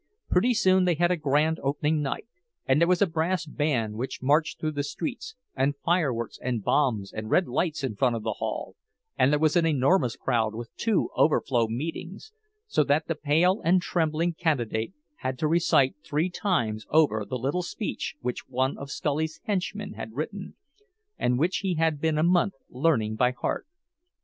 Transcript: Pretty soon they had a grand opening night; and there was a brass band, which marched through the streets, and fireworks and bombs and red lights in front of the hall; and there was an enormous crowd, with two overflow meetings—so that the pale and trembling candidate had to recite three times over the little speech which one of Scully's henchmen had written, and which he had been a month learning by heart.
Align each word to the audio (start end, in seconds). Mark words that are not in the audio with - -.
Pretty 0.31 0.55
soon 0.55 0.85
they 0.85 0.95
had 0.95 1.11
a 1.11 1.15
grand 1.15 1.59
opening 1.61 2.01
night; 2.01 2.25
and 2.65 2.81
there 2.81 2.87
was 2.87 3.03
a 3.03 3.05
brass 3.05 3.45
band, 3.45 3.97
which 3.97 4.19
marched 4.23 4.59
through 4.59 4.71
the 4.71 4.81
streets, 4.81 5.35
and 5.55 5.75
fireworks 5.85 6.39
and 6.41 6.63
bombs 6.63 7.13
and 7.13 7.29
red 7.29 7.47
lights 7.47 7.83
in 7.83 7.95
front 7.95 8.15
of 8.15 8.23
the 8.23 8.37
hall; 8.41 8.75
and 9.15 9.31
there 9.31 9.37
was 9.39 9.55
an 9.55 9.67
enormous 9.67 10.15
crowd, 10.15 10.55
with 10.55 10.75
two 10.75 11.11
overflow 11.15 11.67
meetings—so 11.67 12.83
that 12.83 13.05
the 13.07 13.13
pale 13.13 13.61
and 13.63 13.83
trembling 13.83 14.33
candidate 14.33 14.91
had 15.17 15.37
to 15.37 15.47
recite 15.47 15.95
three 16.03 16.31
times 16.31 16.87
over 16.89 17.23
the 17.23 17.37
little 17.37 17.61
speech 17.61 18.15
which 18.21 18.49
one 18.49 18.79
of 18.79 18.89
Scully's 18.89 19.39
henchmen 19.43 19.93
had 19.93 20.13
written, 20.15 20.55
and 21.19 21.37
which 21.37 21.57
he 21.57 21.75
had 21.75 22.01
been 22.01 22.17
a 22.17 22.23
month 22.23 22.55
learning 22.71 23.17
by 23.17 23.33
heart. 23.39 23.67